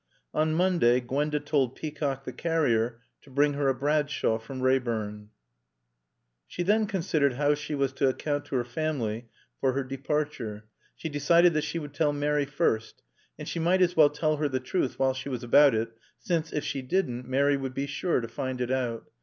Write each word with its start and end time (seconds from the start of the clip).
On 0.33 0.55
Monday 0.55 0.99
Gwenda 0.99 1.39
told 1.39 1.75
Peacock 1.75 2.23
the 2.23 2.33
carrier 2.33 3.01
to 3.21 3.29
bring 3.29 3.53
her 3.53 3.67
a 3.67 3.75
Bradshaw 3.75 4.39
from 4.39 4.63
Reyburn. 4.63 5.29
She 6.47 6.63
then 6.63 6.87
considered 6.87 7.33
how 7.33 7.53
she 7.53 7.75
was 7.75 7.93
to 7.93 8.09
account 8.09 8.45
to 8.45 8.55
her 8.55 8.63
family 8.63 9.29
for 9.59 9.73
her 9.73 9.83
departure. 9.83 10.65
She 10.95 11.07
decided 11.07 11.53
that 11.53 11.63
she 11.63 11.77
would 11.77 11.93
tell 11.93 12.13
Mary 12.13 12.45
first. 12.45 13.03
And 13.37 13.47
she 13.47 13.59
might 13.59 13.83
as 13.83 13.95
well 13.95 14.09
tell 14.09 14.37
her 14.37 14.49
the 14.49 14.59
truth 14.59 14.97
while 14.97 15.13
she 15.13 15.29
was 15.29 15.43
about 15.43 15.75
it, 15.75 15.91
since, 16.17 16.51
if 16.51 16.63
she 16.63 16.81
didn't, 16.81 17.27
Mary 17.27 17.55
would 17.55 17.75
be 17.75 17.85
sure 17.85 18.21
to 18.21 18.27
find 18.27 18.59
it 18.59 18.71
out. 18.71 19.07